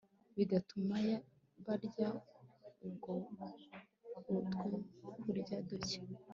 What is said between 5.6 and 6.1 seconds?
duke